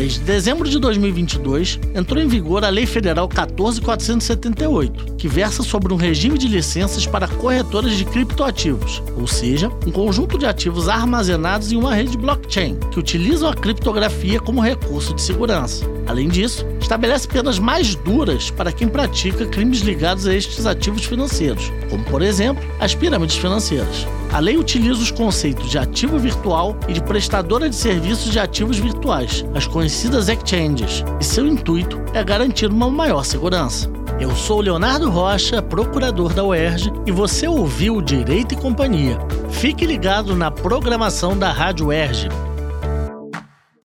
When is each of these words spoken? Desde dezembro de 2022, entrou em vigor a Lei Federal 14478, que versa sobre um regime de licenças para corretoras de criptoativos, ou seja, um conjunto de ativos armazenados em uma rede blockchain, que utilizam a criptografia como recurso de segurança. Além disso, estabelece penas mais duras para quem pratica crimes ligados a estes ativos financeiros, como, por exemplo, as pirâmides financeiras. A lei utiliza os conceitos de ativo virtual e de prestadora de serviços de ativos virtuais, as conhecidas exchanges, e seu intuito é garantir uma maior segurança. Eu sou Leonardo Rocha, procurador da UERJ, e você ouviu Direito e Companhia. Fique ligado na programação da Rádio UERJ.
Desde 0.00 0.20
dezembro 0.20 0.66
de 0.66 0.78
2022, 0.78 1.78
entrou 1.94 2.22
em 2.22 2.26
vigor 2.26 2.64
a 2.64 2.70
Lei 2.70 2.86
Federal 2.86 3.28
14478, 3.28 5.16
que 5.16 5.28
versa 5.28 5.62
sobre 5.62 5.92
um 5.92 5.96
regime 5.96 6.38
de 6.38 6.48
licenças 6.48 7.06
para 7.06 7.28
corretoras 7.28 7.94
de 7.94 8.06
criptoativos, 8.06 9.02
ou 9.20 9.26
seja, 9.26 9.68
um 9.86 9.90
conjunto 9.90 10.38
de 10.38 10.46
ativos 10.46 10.88
armazenados 10.88 11.70
em 11.70 11.76
uma 11.76 11.94
rede 11.94 12.16
blockchain, 12.16 12.78
que 12.90 12.98
utilizam 12.98 13.50
a 13.50 13.54
criptografia 13.54 14.40
como 14.40 14.62
recurso 14.62 15.12
de 15.12 15.20
segurança. 15.20 15.84
Além 16.06 16.30
disso, 16.30 16.64
estabelece 16.90 17.28
penas 17.28 17.60
mais 17.60 17.94
duras 17.94 18.50
para 18.50 18.72
quem 18.72 18.88
pratica 18.88 19.46
crimes 19.46 19.78
ligados 19.78 20.26
a 20.26 20.34
estes 20.34 20.66
ativos 20.66 21.04
financeiros, 21.04 21.72
como, 21.88 22.02
por 22.02 22.20
exemplo, 22.20 22.64
as 22.80 22.96
pirâmides 22.96 23.36
financeiras. 23.36 24.08
A 24.32 24.40
lei 24.40 24.56
utiliza 24.56 25.00
os 25.00 25.12
conceitos 25.12 25.70
de 25.70 25.78
ativo 25.78 26.18
virtual 26.18 26.76
e 26.88 26.92
de 26.92 27.00
prestadora 27.00 27.70
de 27.70 27.76
serviços 27.76 28.32
de 28.32 28.40
ativos 28.40 28.78
virtuais, 28.78 29.44
as 29.54 29.68
conhecidas 29.68 30.28
exchanges, 30.28 31.04
e 31.20 31.24
seu 31.24 31.46
intuito 31.46 31.96
é 32.12 32.24
garantir 32.24 32.66
uma 32.66 32.90
maior 32.90 33.24
segurança. 33.24 33.88
Eu 34.18 34.34
sou 34.34 34.60
Leonardo 34.60 35.08
Rocha, 35.08 35.62
procurador 35.62 36.34
da 36.34 36.42
UERJ, 36.42 36.92
e 37.06 37.12
você 37.12 37.46
ouviu 37.46 38.02
Direito 38.02 38.54
e 38.54 38.56
Companhia. 38.56 39.16
Fique 39.48 39.86
ligado 39.86 40.34
na 40.34 40.50
programação 40.50 41.38
da 41.38 41.52
Rádio 41.52 41.86
UERJ. 41.86 42.49